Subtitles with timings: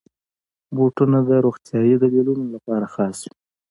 [0.75, 3.33] بوټونه د روغتیايي دلیلونو لپاره خاص وي.